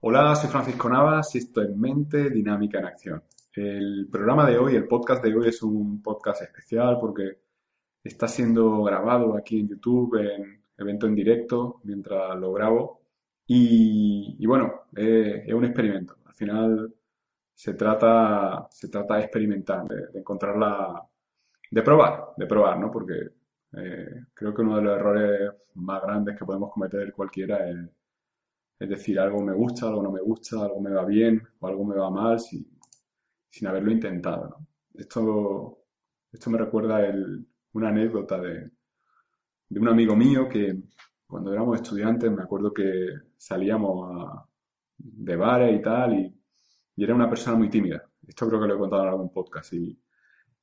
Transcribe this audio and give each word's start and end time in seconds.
Hola, 0.00 0.34
soy 0.36 0.50
Francisco 0.50 0.88
Navas 0.88 1.34
y 1.34 1.38
esto 1.38 1.62
es 1.62 1.74
Mente 1.74 2.30
Dinámica 2.30 2.78
en 2.78 2.84
Acción. 2.84 3.22
El 3.54 4.08
programa 4.10 4.46
de 4.48 4.58
hoy, 4.58 4.76
el 4.76 4.86
podcast 4.86 5.24
de 5.24 5.34
hoy 5.34 5.48
es 5.48 5.62
un 5.62 6.02
podcast 6.02 6.42
especial 6.42 6.98
porque 7.00 7.38
está 8.04 8.28
siendo 8.28 8.82
grabado 8.84 9.36
aquí 9.36 9.60
en 9.60 9.68
YouTube 9.68 10.16
en 10.20 10.62
evento 10.76 11.06
en 11.06 11.14
directo 11.14 11.80
mientras 11.84 12.36
lo 12.36 12.52
grabo 12.52 13.00
y, 13.46 14.44
bueno, 14.46 14.86
es 14.94 15.52
un 15.52 15.64
experimento. 15.64 16.16
Al 16.26 16.34
final 16.34 16.94
se 17.54 17.74
trata, 17.74 18.68
se 18.70 18.88
trata 18.88 19.16
de 19.16 19.22
experimentar, 19.22 19.86
de, 19.88 20.18
encontrar 20.20 20.56
la, 20.58 21.02
de 21.70 21.82
probar, 21.82 22.34
de 22.36 22.46
probar, 22.46 22.78
¿no? 22.78 22.90
Porque 22.90 23.14
eh, 23.72 24.24
creo 24.34 24.54
que 24.54 24.62
uno 24.62 24.76
de 24.76 24.82
los 24.82 24.98
errores 24.98 25.50
más 25.74 26.02
grandes 26.02 26.38
que 26.38 26.44
podemos 26.44 26.70
cometer 26.72 27.12
cualquiera 27.12 27.68
es 27.70 27.78
es 28.78 28.88
decir, 28.88 29.18
algo 29.18 29.42
me 29.42 29.54
gusta, 29.54 29.86
algo 29.86 30.02
no 30.02 30.10
me 30.12 30.20
gusta, 30.20 30.62
algo 30.62 30.80
me 30.80 30.90
va 30.90 31.04
bien 31.04 31.42
o 31.60 31.66
algo 31.66 31.84
me 31.84 31.96
va 31.96 32.10
mal 32.10 32.38
sin, 32.38 32.66
sin 33.48 33.68
haberlo 33.68 33.90
intentado. 33.90 34.58
Esto, 34.94 35.78
esto 36.32 36.50
me 36.50 36.58
recuerda 36.58 37.00
una 37.72 37.88
anécdota 37.88 38.38
de, 38.40 38.70
de, 39.68 39.80
un 39.80 39.88
amigo 39.88 40.14
mío 40.14 40.48
que 40.48 40.76
cuando 41.26 41.52
éramos 41.52 41.80
estudiantes 41.80 42.30
me 42.30 42.42
acuerdo 42.42 42.72
que 42.72 43.08
salíamos 43.36 44.46
de 44.98 45.36
bares 45.36 45.78
y 45.78 45.82
tal 45.82 46.14
y, 46.14 46.32
era 46.98 47.14
una 47.14 47.28
persona 47.28 47.58
muy 47.58 47.68
tímida. 47.68 48.02
Esto 48.26 48.48
creo 48.48 48.60
que 48.60 48.68
lo 48.68 48.74
he 48.76 48.78
contado 48.78 49.02
en 49.02 49.08
algún 49.10 49.30
podcast. 49.30 49.72
Y, 49.74 50.00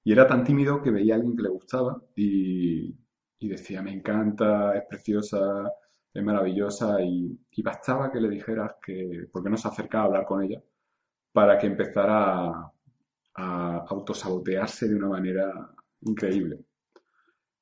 y 0.04 0.12
era 0.12 0.26
tan 0.28 0.44
tímido 0.44 0.82
que 0.82 0.90
veía 0.90 1.14
a 1.14 1.18
alguien 1.18 1.36
que 1.36 1.44
le 1.44 1.50
gustaba 1.50 2.02
y, 2.16 2.96
y 3.38 3.48
decía, 3.48 3.84
me 3.84 3.94
encanta, 3.94 4.76
es 4.76 4.84
preciosa, 4.90 5.72
es 6.14 6.24
maravillosa 6.24 7.02
y, 7.02 7.40
bastaba 7.64 8.12
que 8.12 8.20
le 8.20 8.30
dijeras 8.30 8.76
que, 8.86 9.28
por 9.32 9.44
qué 9.44 9.50
no 9.50 9.58
se 9.58 9.68
acercaba 9.68 10.04
a 10.04 10.08
hablar 10.08 10.26
con 10.26 10.44
ella, 10.44 10.62
para 11.32 11.58
que 11.58 11.68
empezara 11.68 12.48
a, 12.50 12.74
a 13.36 13.78
autosabotearse 13.88 14.88
de 14.88 14.96
una 14.96 15.10
manera 15.10 15.52
increíble. 16.02 16.60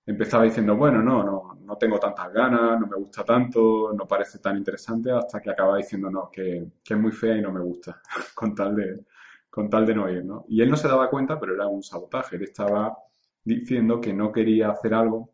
Empezaba 0.06 0.44
diciendo, 0.44 0.76
bueno, 0.76 1.02
no, 1.02 1.24
no, 1.24 1.56
no 1.62 1.78
tengo 1.78 2.00
tantas 2.00 2.34
ganas, 2.34 2.80
no 2.80 2.88
me 2.88 2.98
gusta 2.98 3.24
tanto, 3.24 3.94
no 3.94 4.08
parece 4.08 4.40
tan 4.40 4.58
interesante, 4.58 5.12
hasta 5.12 5.40
que 5.42 5.52
acaba 5.52 5.78
diciendo, 5.78 6.10
no, 6.10 6.30
que, 6.32 6.72
que 6.84 6.94
es 6.94 7.00
muy 7.00 7.12
fea 7.12 7.38
y 7.38 7.42
no 7.42 7.52
me 7.52 7.62
gusta, 7.62 8.02
con 8.36 8.54
tal 8.56 8.76
de, 8.76 9.06
con 9.50 9.70
tal 9.70 9.86
de 9.86 9.96
no 9.96 10.10
ir, 10.10 10.26
¿no? 10.26 10.46
Y 10.50 10.62
él 10.62 10.70
no 10.70 10.78
se 10.78 10.88
daba 10.88 11.10
cuenta, 11.10 11.40
pero 11.40 11.54
era 11.56 11.68
un 11.68 11.84
sabotaje. 11.84 12.38
Él 12.38 12.44
estaba 12.44 12.98
diciendo 13.44 14.00
que 14.02 14.14
no 14.14 14.32
quería 14.32 14.70
hacer 14.70 14.94
algo 14.94 15.34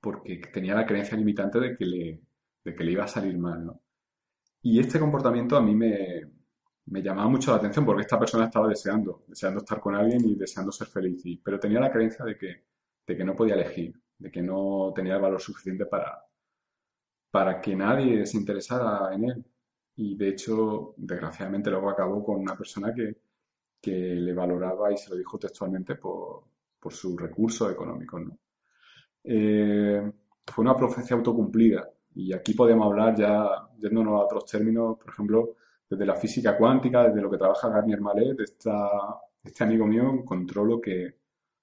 porque 0.00 0.40
tenía 0.52 0.74
la 0.74 0.86
creencia 0.86 1.16
limitante 1.16 1.60
de 1.60 1.76
que 1.76 1.84
le, 1.84 2.20
de 2.64 2.74
que 2.74 2.84
le 2.84 2.92
iba 2.92 3.04
a 3.04 3.08
salir 3.08 3.38
mal, 3.38 3.64
¿no? 3.64 3.80
Y 4.62 4.78
este 4.78 5.00
comportamiento 5.00 5.56
a 5.56 5.62
mí 5.62 5.74
me, 5.74 6.30
llamaba 6.86 7.28
mucho 7.28 7.50
la 7.50 7.58
atención 7.58 7.84
porque 7.84 8.02
esta 8.02 8.18
persona 8.18 8.44
estaba 8.46 8.68
deseando, 8.68 9.24
deseando 9.26 9.60
estar 9.60 9.80
con 9.80 9.94
alguien 9.94 10.22
y 10.26 10.34
deseando 10.34 10.70
ser 10.72 10.88
feliz, 10.88 11.22
pero 11.42 11.58
tenía 11.58 11.80
la 11.80 11.90
creencia 11.90 12.24
de 12.24 12.36
que, 12.36 12.64
de 13.06 13.16
que 13.16 13.24
no 13.24 13.34
podía 13.34 13.54
elegir, 13.54 13.94
de 14.18 14.30
que 14.30 14.42
no 14.42 14.92
tenía 14.94 15.14
el 15.16 15.22
valor 15.22 15.40
suficiente 15.40 15.86
para, 15.86 16.22
para 17.30 17.60
que 17.60 17.74
nadie 17.74 18.26
se 18.26 18.36
interesara 18.36 19.14
en 19.14 19.24
él. 19.24 19.44
Y 19.96 20.16
de 20.16 20.28
hecho, 20.28 20.94
desgraciadamente 20.96 21.70
luego 21.70 21.90
acabó 21.90 22.24
con 22.24 22.40
una 22.40 22.56
persona 22.56 22.92
que, 22.94 23.16
que 23.80 23.90
le 23.90 24.34
valoraba 24.34 24.92
y 24.92 24.96
se 24.96 25.10
lo 25.10 25.16
dijo 25.16 25.38
textualmente 25.38 25.94
por, 25.96 26.44
por 26.78 26.92
sus 26.92 27.20
recursos 27.20 27.72
económicos. 27.72 28.22
¿no? 28.22 28.38
Eh, 29.24 30.12
fue 30.46 30.62
una 30.62 30.76
profecía 30.76 31.16
autocumplida 31.16 31.88
y 32.14 32.32
aquí 32.32 32.54
podemos 32.54 32.86
hablar 32.86 33.14
ya, 33.16 33.68
yéndonos 33.78 34.14
a 34.14 34.24
otros 34.24 34.44
términos, 34.46 34.98
por 34.98 35.12
ejemplo, 35.12 35.56
desde 35.88 36.06
la 36.06 36.14
física 36.14 36.56
cuántica, 36.56 37.08
desde 37.08 37.20
lo 37.20 37.30
que 37.30 37.38
trabaja 37.38 37.68
Garnier 37.68 38.00
Mallet, 38.00 38.40
este 38.40 39.64
amigo 39.64 39.86
mío 39.86 40.10
encontró 40.10 40.64
lo 40.64 40.80
que, 40.80 41.16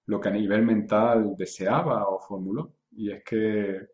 lo 0.05 0.19
que 0.19 0.29
a 0.29 0.31
nivel 0.31 0.63
mental 0.63 1.35
deseaba 1.37 2.07
o 2.07 2.19
formuló. 2.19 2.73
Y 2.91 3.11
es 3.11 3.23
que 3.23 3.87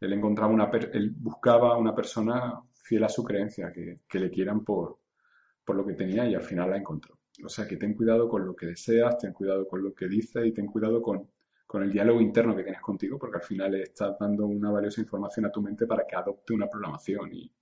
él 0.00 0.12
encontraba 0.12 0.52
una, 0.52 0.70
él 0.92 1.14
buscaba 1.16 1.76
una 1.76 1.94
persona 1.94 2.60
fiel 2.72 3.04
a 3.04 3.08
su 3.08 3.22
creencia, 3.22 3.72
que, 3.72 4.00
que 4.08 4.18
le 4.18 4.30
quieran 4.30 4.64
por, 4.64 4.98
por 5.64 5.76
lo 5.76 5.84
que 5.84 5.94
tenía 5.94 6.26
y 6.26 6.34
al 6.34 6.42
final 6.42 6.70
la 6.70 6.78
encontró. 6.78 7.18
O 7.44 7.48
sea 7.48 7.68
que 7.68 7.76
ten 7.76 7.94
cuidado 7.94 8.28
con 8.28 8.44
lo 8.46 8.56
que 8.56 8.66
deseas, 8.66 9.18
ten 9.18 9.32
cuidado 9.32 9.68
con 9.68 9.82
lo 9.82 9.94
que 9.94 10.08
dices 10.08 10.46
y 10.46 10.52
ten 10.52 10.66
cuidado 10.66 11.02
con 11.02 11.28
con 11.68 11.82
el 11.82 11.92
diálogo 11.92 12.22
interno 12.22 12.56
que 12.56 12.62
tienes 12.62 12.80
contigo, 12.80 13.18
porque 13.18 13.36
al 13.36 13.42
final 13.42 13.72
le 13.72 13.82
estás 13.82 14.18
dando 14.18 14.46
una 14.46 14.70
valiosa 14.70 15.02
información 15.02 15.44
a 15.44 15.52
tu 15.52 15.60
mente 15.60 15.86
para 15.86 16.06
que 16.06 16.16
adopte 16.16 16.54
una 16.54 16.66
programación 16.66 17.30
y, 17.32 17.52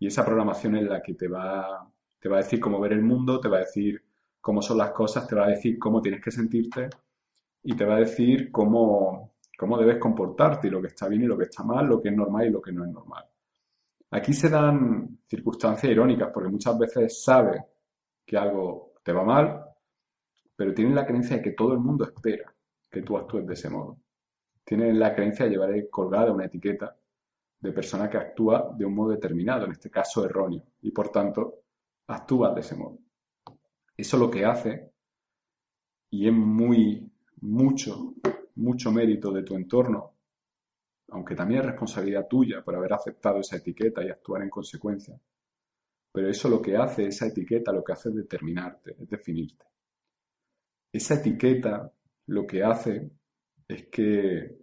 esa 0.00 0.24
programación 0.24 0.76
es 0.76 0.84
la 0.84 1.02
que 1.02 1.14
te 1.14 1.26
va, 1.26 1.90
te 2.20 2.28
va 2.28 2.36
a 2.36 2.42
decir 2.42 2.60
cómo 2.60 2.78
ver 2.78 2.92
el 2.92 3.02
mundo, 3.02 3.40
te 3.40 3.48
va 3.48 3.56
a 3.56 3.60
decir 3.66 4.00
cómo 4.40 4.62
son 4.62 4.78
las 4.78 4.92
cosas, 4.92 5.26
te 5.26 5.34
va 5.34 5.46
a 5.46 5.48
decir 5.48 5.76
cómo 5.76 6.00
tienes 6.00 6.22
que 6.22 6.30
sentirte 6.30 6.88
y 7.64 7.74
te 7.74 7.84
va 7.84 7.96
a 7.96 7.98
decir 7.98 8.52
cómo, 8.52 9.34
cómo 9.58 9.76
debes 9.76 9.98
comportarte 9.98 10.68
y 10.68 10.70
lo 10.70 10.80
que 10.80 10.86
está 10.86 11.08
bien 11.08 11.22
y 11.22 11.26
lo 11.26 11.36
que 11.36 11.46
está 11.46 11.64
mal, 11.64 11.86
lo 11.86 12.00
que 12.00 12.10
es 12.10 12.16
normal 12.16 12.46
y 12.46 12.50
lo 12.50 12.62
que 12.62 12.70
no 12.70 12.84
es 12.84 12.92
normal. 12.92 13.24
Aquí 14.12 14.32
se 14.32 14.48
dan 14.48 15.18
circunstancias 15.26 15.90
irónicas 15.90 16.30
porque 16.32 16.48
muchas 16.48 16.78
veces 16.78 17.20
sabes 17.24 17.60
que 18.24 18.36
algo 18.38 18.92
te 19.02 19.12
va 19.12 19.24
mal, 19.24 19.64
pero 20.54 20.72
tienes 20.72 20.94
la 20.94 21.04
creencia 21.04 21.38
de 21.38 21.42
que 21.42 21.52
todo 21.52 21.72
el 21.72 21.80
mundo 21.80 22.04
espera 22.04 22.54
que 22.90 23.02
tú 23.02 23.16
actúes 23.16 23.46
de 23.46 23.54
ese 23.54 23.70
modo. 23.70 23.98
Tienes 24.64 24.94
la 24.96 25.14
creencia 25.14 25.44
de 25.44 25.52
llevar 25.52 25.88
colgada 25.90 26.32
una 26.32 26.46
etiqueta 26.46 26.96
de 27.60 27.72
persona 27.72 28.08
que 28.08 28.18
actúa 28.18 28.74
de 28.76 28.84
un 28.84 28.94
modo 28.94 29.10
determinado, 29.10 29.64
en 29.64 29.72
este 29.72 29.90
caso 29.90 30.24
erróneo, 30.24 30.62
y 30.82 30.90
por 30.90 31.10
tanto 31.10 31.62
actúa 32.06 32.54
de 32.54 32.60
ese 32.60 32.76
modo. 32.76 32.98
Eso 33.96 34.16
lo 34.16 34.30
que 34.30 34.44
hace, 34.44 34.92
y 36.10 36.28
es 36.28 36.32
muy, 36.34 37.10
mucho, 37.40 38.14
mucho 38.54 38.92
mérito 38.92 39.32
de 39.32 39.42
tu 39.42 39.56
entorno, 39.56 40.14
aunque 41.08 41.34
también 41.34 41.60
es 41.60 41.66
responsabilidad 41.66 42.28
tuya 42.28 42.62
por 42.62 42.76
haber 42.76 42.92
aceptado 42.92 43.40
esa 43.40 43.56
etiqueta 43.56 44.04
y 44.04 44.10
actuar 44.10 44.42
en 44.42 44.50
consecuencia, 44.50 45.18
pero 46.12 46.28
eso 46.28 46.48
lo 46.48 46.60
que 46.60 46.76
hace, 46.76 47.06
esa 47.06 47.26
etiqueta 47.26 47.72
lo 47.72 47.82
que 47.82 47.92
hace 47.92 48.10
es 48.10 48.14
determinarte, 48.16 48.96
es 48.98 49.08
definirte. 49.08 49.64
Esa 50.92 51.14
etiqueta 51.14 51.92
lo 52.28 52.46
que 52.46 52.62
hace 52.62 53.10
es 53.66 53.86
que 53.88 54.58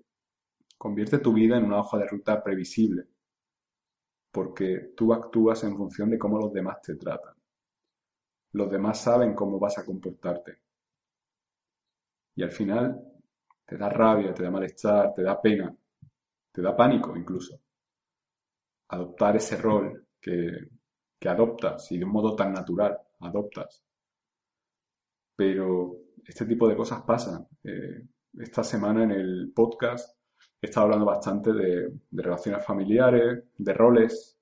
convierte 0.77 1.19
tu 1.19 1.33
vida 1.33 1.57
en 1.57 1.65
una 1.65 1.79
hoja 1.79 1.97
de 1.97 2.07
ruta 2.07 2.43
previsible, 2.43 3.07
porque 4.31 4.93
tú 4.95 5.13
actúas 5.13 5.63
en 5.63 5.75
función 5.75 6.09
de 6.09 6.19
cómo 6.19 6.37
los 6.37 6.53
demás 6.53 6.81
te 6.81 6.95
tratan. 6.95 7.33
Los 8.53 8.69
demás 8.69 9.01
saben 9.01 9.33
cómo 9.33 9.59
vas 9.59 9.77
a 9.79 9.85
comportarte. 9.85 10.59
Y 12.35 12.43
al 12.43 12.51
final 12.51 13.01
te 13.65 13.77
da 13.77 13.89
rabia, 13.89 14.33
te 14.33 14.43
da 14.43 14.51
malestar, 14.51 15.13
te 15.15 15.23
da 15.23 15.41
pena, 15.41 15.75
te 16.51 16.61
da 16.61 16.75
pánico 16.75 17.17
incluso. 17.17 17.59
Adoptar 18.89 19.37
ese 19.37 19.57
rol 19.57 20.07
que, 20.21 20.69
que 21.19 21.29
adoptas 21.29 21.91
y 21.91 21.97
de 21.97 22.05
un 22.05 22.11
modo 22.11 22.35
tan 22.35 22.53
natural 22.53 22.99
adoptas. 23.21 23.83
Pero 25.35 25.97
este 26.25 26.45
tipo 26.45 26.67
de 26.67 26.75
cosas 26.75 27.03
pasan. 27.03 27.47
Eh, 27.63 28.01
esta 28.39 28.63
semana 28.63 29.03
en 29.03 29.11
el 29.11 29.51
podcast 29.53 30.17
he 30.61 30.65
estado 30.67 30.85
hablando 30.85 31.05
bastante 31.05 31.53
de, 31.53 31.93
relaciones 32.11 32.65
familiares, 32.65 33.43
de 33.57 33.73
roles, 33.73 34.37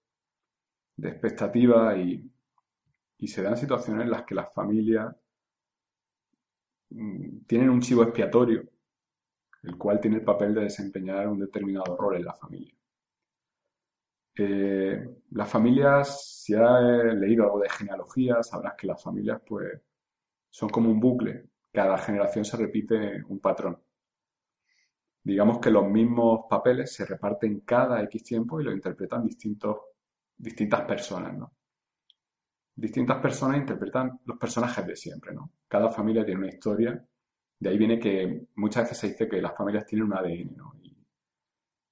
de 0.96 1.10
expectativas 1.10 1.98
y, 1.98 2.30
se 3.26 3.42
dan 3.42 3.56
situaciones 3.56 4.04
en 4.04 4.12
las 4.12 4.24
que 4.24 4.36
las 4.36 4.54
familias 4.54 5.16
mm, 6.90 7.46
tienen 7.48 7.70
un 7.70 7.80
chivo 7.80 8.04
expiatorio, 8.04 8.64
el 9.64 9.78
cual 9.78 10.02
tiene 10.02 10.18
el 10.18 10.24
papel 10.26 10.54
de 10.54 10.64
desempeñar 10.64 11.30
un 11.30 11.40
determinado 11.40 11.96
rol 11.96 12.18
en 12.18 12.26
la 12.26 12.34
familia. 12.34 12.76
Eh, 14.36 15.08
las 15.32 15.50
familias, 15.50 16.42
si 16.44 16.54
has 16.54 17.16
leído 17.16 17.46
algo 17.46 17.60
de 17.60 17.70
genealogía, 17.70 18.44
sabrás 18.44 18.74
que 18.76 18.88
las 18.88 19.02
familias 19.02 19.42
pues 19.46 19.72
son 20.54 20.70
como 20.70 20.92
un 20.92 21.00
bucle 21.00 21.50
cada 21.74 21.98
generación 21.98 22.46
se 22.46 22.56
repite 22.56 23.24
un 23.28 23.40
patrón. 23.40 23.82
Digamos 25.24 25.58
que 25.58 25.72
los 25.72 25.90
mismos 25.90 26.46
papeles 26.48 26.94
se 26.94 27.04
reparten 27.04 27.62
cada 27.62 28.04
X 28.04 28.24
tiempo 28.24 28.62
y 28.62 28.64
lo 28.64 28.72
interpretan 28.72 29.26
distintos, 29.26 29.78
distintas 30.38 30.82
personas, 30.82 31.36
¿no? 31.36 31.52
Distintas 32.76 33.20
personas 33.20 33.58
interpretan 33.58 34.20
los 34.26 34.38
personajes 34.38 34.86
de 34.86 34.96
siempre, 34.96 35.34
¿no? 35.34 35.52
Cada 35.68 35.90
familia 35.90 36.24
tiene 36.24 36.42
una 36.42 36.50
historia. 36.50 37.04
De 37.60 37.70
ahí 37.70 37.78
viene 37.78 37.98
que 37.98 38.48
muchas 38.56 38.84
veces 38.84 38.98
se 39.00 39.08
dice 39.08 39.28
que 39.28 39.42
las 39.42 39.56
familias 39.56 39.88
tienen 39.88 40.08
un 40.08 40.14
ADN, 40.14 40.56
¿no? 40.56 40.74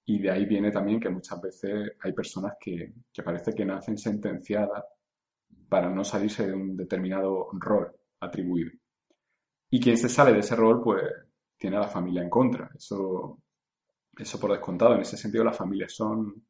Y, 0.05 0.19
de 0.19 0.29
ahí 0.29 0.45
viene 0.45 0.71
también 0.71 0.99
que 0.99 1.09
muchas 1.09 1.41
veces 1.41 1.93
hay 2.01 2.11
personas 2.11 2.57
que, 2.59 2.93
que 3.13 3.23
parece 3.23 3.53
que 3.53 3.65
nacen 3.65 3.97
sentenciadas 3.97 4.83
para 5.69 5.89
no 5.89 6.03
salirse 6.03 6.45
de 6.47 6.53
un 6.53 6.75
determinado 6.75 7.49
rol 7.53 7.95
atribuido. 8.21 8.71
Y 9.69 9.79
quien 9.79 9.97
se 9.97 10.09
sale 10.09 10.33
de 10.33 10.39
ese 10.39 10.55
rol, 10.55 10.81
pues 10.81 11.01
tiene 11.57 11.77
a 11.77 11.81
la 11.81 11.87
familia 11.87 12.21
en 12.21 12.29
contra. 12.29 12.69
Eso, 12.75 13.39
eso 14.17 14.39
por 14.39 14.51
descontado. 14.51 14.95
En 14.95 15.01
ese 15.01 15.17
sentido, 15.17 15.43
las 15.43 15.57
familias 15.57 15.93
son, 15.93 16.45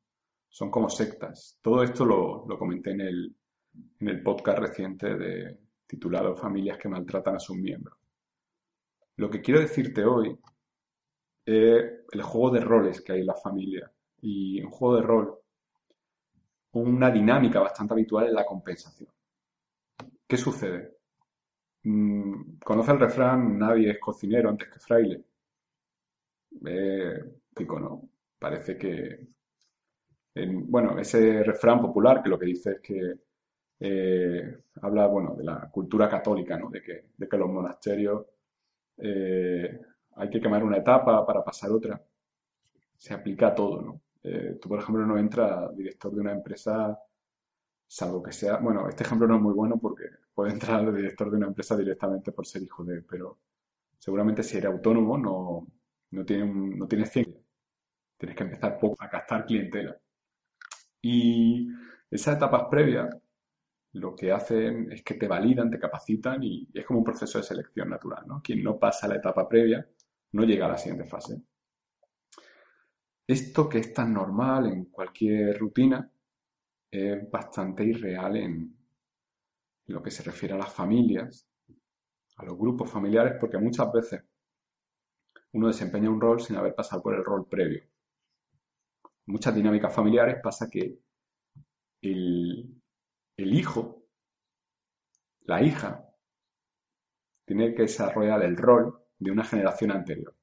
son 0.49 0.71
como 0.71 0.89
sectas. 0.89 1.57
Todo 1.61 1.83
esto 1.83 2.05
lo, 2.05 2.45
comenté 2.57 2.91
en 2.91 3.01
el, 3.01 3.35
en 3.99 4.07
el 4.07 4.21
podcast 4.23 4.59
reciente 4.59 5.15
de, 5.15 5.59
titulado 5.85 6.35
Familias 6.35 6.77
que 6.77 6.89
maltratan 6.89 7.35
a 7.35 7.39
sus 7.39 7.57
miembros. 7.57 7.97
Lo 9.17 9.29
que 9.29 9.41
quiero 9.41 9.59
decirte 9.59 10.03
hoy 10.05 10.37
es 11.45 11.83
el 12.11 12.21
juego 12.21 12.51
de 12.51 12.61
roles 12.61 13.01
que 13.01 13.13
hay 13.13 13.19
en 13.19 13.27
la 13.27 13.35
familia. 13.35 13.91
Y 14.21 14.61
un 14.61 14.71
juego 14.71 14.95
de 14.95 15.01
rol, 15.01 15.39
una 16.71 17.11
dinámica 17.11 17.59
bastante 17.59 17.93
habitual 17.93 18.27
es 18.27 18.33
la 18.33 18.45
compensación. 18.45 19.09
¿Qué 20.27 20.37
sucede? 20.37 21.00
Conoce 22.63 22.91
el 22.91 22.99
refrán, 22.99 23.57
nadie 23.59 23.91
es 23.91 23.99
cocinero 23.99 24.49
antes 24.49 24.69
que 24.69 24.79
fraile. 24.79 25.23
Eh, 26.65 27.19
¿no? 27.79 28.09
Parece 28.39 28.77
que, 28.77 29.27
bueno, 30.67 30.97
ese 30.99 31.43
refrán 31.43 31.81
popular 31.81 32.21
que 32.21 32.29
lo 32.29 32.39
que 32.39 32.45
dice 32.45 32.71
es 32.73 32.79
que 32.81 33.13
eh, 33.79 34.57
habla, 34.81 35.07
bueno, 35.07 35.35
de 35.35 35.43
la 35.43 35.69
cultura 35.71 36.09
católica, 36.09 36.57
¿no? 36.57 36.69
De 36.69 36.81
que, 36.81 37.05
de 37.17 37.27
que 37.27 37.37
los 37.37 37.49
monasterios 37.49 38.25
eh, 38.97 39.81
hay 40.15 40.29
que 40.29 40.41
quemar 40.41 40.63
una 40.63 40.77
etapa 40.77 41.25
para 41.25 41.43
pasar 41.43 41.71
otra. 41.71 42.01
Se 42.97 43.13
aplica 43.13 43.47
a 43.47 43.55
todo, 43.55 43.81
¿no? 43.81 44.01
Eh, 44.23 44.57
tú, 44.61 44.69
por 44.69 44.79
ejemplo, 44.79 45.05
no 45.05 45.17
entras 45.17 45.75
director 45.75 46.13
de 46.13 46.21
una 46.21 46.33
empresa, 46.33 46.97
salvo 47.91 48.23
que 48.23 48.31
sea, 48.31 48.55
bueno, 48.57 48.87
este 48.87 49.03
ejemplo 49.03 49.27
no 49.27 49.35
es 49.35 49.41
muy 49.41 49.53
bueno 49.53 49.77
porque 49.77 50.05
puede 50.33 50.53
entrar 50.53 50.81
el 50.85 50.95
director 50.95 51.29
de 51.29 51.35
una 51.35 51.47
empresa 51.47 51.75
directamente 51.75 52.31
por 52.31 52.47
ser 52.47 52.63
hijo 52.63 52.85
de, 52.85 53.01
pero 53.01 53.39
seguramente 53.99 54.43
si 54.43 54.57
eres 54.57 54.71
autónomo 54.71 55.17
no, 55.17 55.67
no, 56.11 56.25
tiene 56.25 56.45
no 56.45 56.87
tienes 56.87 57.11
ciencia. 57.11 57.41
Tienes 58.17 58.37
que 58.37 58.43
empezar 58.43 58.79
a 58.97 59.09
captar 59.09 59.45
clientela. 59.45 59.99
Y 61.01 61.67
esas 62.09 62.37
etapas 62.37 62.67
previas 62.71 63.13
lo 63.93 64.15
que 64.15 64.31
hacen 64.31 64.89
es 64.89 65.03
que 65.03 65.15
te 65.15 65.27
validan, 65.27 65.69
te 65.69 65.79
capacitan 65.79 66.41
y, 66.43 66.69
es 66.73 66.85
como 66.85 66.99
un 66.99 67.05
proceso 67.05 67.39
de 67.39 67.43
selección 67.43 67.89
natural, 67.89 68.23
¿no? 68.25 68.41
Quien 68.41 68.63
no 68.63 68.79
pasa 68.79 69.07
la 69.07 69.15
etapa 69.15 69.49
previa 69.49 69.85
no 70.31 70.43
llega 70.45 70.65
a 70.65 70.69
la 70.69 70.77
siguiente 70.77 71.09
fase. 71.09 71.41
Esto 73.27 73.67
que 73.67 73.79
es 73.79 73.93
tan 73.93 74.13
normal 74.13 74.67
en 74.67 74.85
cualquier 74.85 75.57
rutina 75.59 76.09
es 76.91 77.31
bastante 77.31 77.85
irreal 77.85 78.35
en 78.35 78.77
lo 79.87 80.03
que 80.03 80.11
se 80.11 80.23
refiere 80.23 80.55
a 80.55 80.57
las 80.57 80.73
familias, 80.73 81.47
a 82.37 82.45
los 82.45 82.57
grupos 82.57 82.91
familiares, 82.91 83.37
porque 83.39 83.57
muchas 83.57 83.91
veces 83.91 84.23
uno 85.53 85.67
desempeña 85.67 86.09
un 86.09 86.19
rol 86.19 86.41
sin 86.41 86.57
haber 86.57 86.75
pasado 86.75 87.01
por 87.01 87.15
el 87.15 87.23
rol 87.23 87.47
previo. 87.47 87.83
Muchas 89.27 89.55
dinámicas 89.55 89.93
familiares 89.93 90.37
pasa 90.43 90.69
que 90.69 90.99
el, 92.01 92.81
el 93.37 93.53
hijo, 93.53 94.03
la 95.41 95.61
hija, 95.61 96.07
tiene 97.45 97.73
que 97.73 97.83
desarrollar 97.83 98.43
el 98.43 98.57
rol 98.57 99.01
de 99.17 99.31
una 99.31 99.43
generación 99.43 99.91
anterior. 99.91 100.35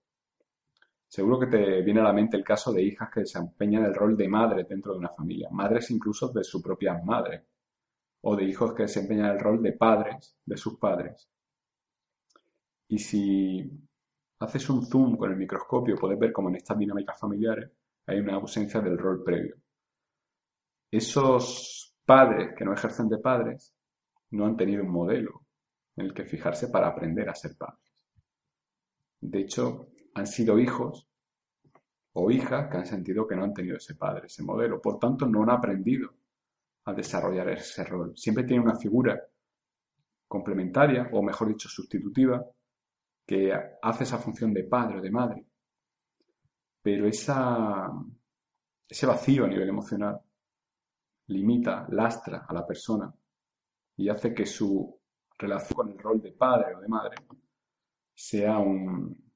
Seguro 1.09 1.41
que 1.41 1.47
te 1.47 1.83
viene 1.83 2.01
a 2.01 2.05
la 2.05 2.13
mente 2.13 2.37
el 2.37 2.45
caso 2.45 2.71
de 2.71 2.83
hijas 2.83 3.09
que 3.11 3.21
desempeñan 3.21 3.85
el 3.85 3.95
rol 3.95 4.15
de 4.17 4.29
madre 4.29 4.65
dentro 4.65 4.93
de 4.93 4.99
una 4.99 5.09
familia, 5.09 5.49
madres 5.51 5.91
incluso 5.91 6.29
de 6.29 6.45
su 6.45 6.61
propia 6.61 7.01
madre, 7.03 7.47
o 8.21 8.37
de 8.37 8.45
hijos 8.45 8.75
que 8.75 8.83
desempeñan 8.83 9.31
el 9.31 9.41
rol 9.41 9.63
de 9.63 9.73
padres 9.73 10.37
de 10.45 10.57
sus 10.57 10.79
padres. 10.79 11.31
Y 12.89 12.99
si 12.99 13.71
haces 14.41 14.69
un 14.69 14.85
zoom 14.85 15.17
con 15.17 15.31
el 15.31 15.39
microscopio, 15.39 15.97
puedes 15.97 16.19
ver 16.19 16.33
cómo 16.33 16.51
en 16.51 16.57
estas 16.57 16.79
dinámicas 16.79 17.19
familiares 17.19 17.71
hay 18.07 18.19
una 18.21 18.35
ausencia 18.35 18.81
del 18.81 18.99
rol 18.99 19.23
previo. 19.25 19.57
Esos 20.91 21.95
padres 22.05 22.55
que 22.57 22.65
no 22.65 22.73
ejercen 22.75 23.09
de 23.09 23.19
padres 23.19 23.75
no 24.31 24.47
han 24.47 24.57
tenido 24.57 24.83
un 24.83 24.91
modelo 24.91 25.43
en 25.97 26.07
el 26.07 26.15
que 26.15 26.25
fijarse 26.25 26.69
para 26.69 26.89
aprender 26.89 27.29
a 27.29 27.35
ser 27.35 27.57
padres. 27.57 27.93
De 29.21 29.41
hecho, 29.41 29.89
han 30.19 30.27
sido 30.27 30.59
hijos 30.59 31.09
o 32.13 32.31
hijas 32.31 32.69
que 32.71 32.77
han 32.79 32.87
sentido 32.87 33.27
que 33.27 33.37
no 33.37 33.45
han 33.45 33.55
tenido 33.55 33.77
ese 33.77 33.95
padre, 33.95 34.27
ese 34.27 34.43
modelo. 34.43 34.81
Por 34.81 34.99
tanto, 34.99 35.27
no 35.27 35.43
han 35.43 35.51
aprendido 35.51 36.13
a 36.85 36.93
desarrollar 36.93 37.49
ese 37.51 37.85
rol. 37.85 38.17
Siempre 38.17 38.45
tiene 38.45 38.63
una 38.63 38.77
figura 38.77 39.21
complementaria, 40.27 41.09
o 41.13 41.23
mejor 41.23 41.49
dicho, 41.49 41.69
sustitutiva, 41.69 42.45
que 43.27 43.53
hace 43.83 44.05
esa 44.05 44.19
función 44.19 44.53
de 44.53 44.65
padre 44.65 44.99
o 44.99 45.03
de 45.03 45.11
madre. 45.11 45.47
Pero 46.83 47.07
esa, 47.07 47.89
ese 48.89 49.07
vacío 49.07 49.45
a 49.45 49.49
nivel 49.49 49.69
emocional 49.69 50.21
limita, 51.29 51.87
lastra 51.91 52.47
a 52.49 52.55
la 52.55 52.67
persona 52.67 53.13
y 53.97 54.09
hace 54.09 54.33
que 54.33 54.47
su 54.47 54.99
relación 55.39 55.77
con 55.77 55.91
el 55.91 55.99
rol 55.99 56.23
de 56.23 56.33
padre 56.33 56.75
o 56.75 56.81
de 56.81 56.89
madre 56.89 57.17
sea 58.15 58.59
un, 58.59 59.28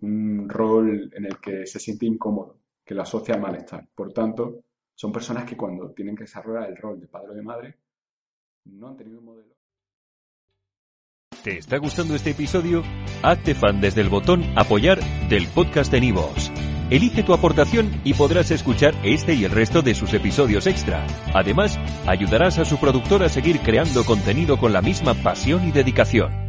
un 0.00 0.48
rol 0.48 1.10
en 1.14 1.24
el 1.24 1.38
que 1.38 1.66
se 1.66 1.78
siente 1.78 2.06
incómodo, 2.06 2.58
que 2.84 2.94
lo 2.94 3.02
asocia 3.02 3.34
al 3.34 3.40
malestar. 3.40 3.86
Por 3.94 4.12
tanto, 4.12 4.64
son 4.94 5.12
personas 5.12 5.44
que 5.44 5.56
cuando 5.56 5.90
tienen 5.92 6.16
que 6.16 6.24
desarrollar 6.24 6.68
el 6.68 6.76
rol 6.76 7.00
de 7.00 7.06
padre 7.06 7.30
o 7.30 7.34
de 7.34 7.42
madre 7.42 7.76
no 8.64 8.88
han 8.88 8.96
tenido 8.96 9.18
un 9.18 9.24
modelo. 9.24 9.54
¿Te 11.42 11.58
está 11.58 11.78
gustando 11.78 12.14
este 12.14 12.30
episodio? 12.30 12.82
Hazte 13.22 13.54
fan 13.54 13.80
desde 13.80 14.00
el 14.00 14.08
botón 14.08 14.42
apoyar 14.56 14.98
del 15.28 15.46
podcast 15.48 15.90
de 15.92 16.00
Nivos. 16.00 16.50
Elige 16.90 17.22
tu 17.22 17.34
aportación 17.34 18.00
y 18.02 18.14
podrás 18.14 18.50
escuchar 18.50 18.94
este 19.04 19.34
y 19.34 19.44
el 19.44 19.52
resto 19.52 19.82
de 19.82 19.94
sus 19.94 20.14
episodios 20.14 20.66
extra. 20.66 21.06
Además, 21.34 21.78
ayudarás 22.06 22.58
a 22.58 22.64
su 22.64 22.78
productor 22.78 23.22
a 23.22 23.28
seguir 23.28 23.60
creando 23.60 24.04
contenido 24.04 24.58
con 24.58 24.72
la 24.72 24.82
misma 24.82 25.14
pasión 25.14 25.68
y 25.68 25.70
dedicación. 25.70 26.47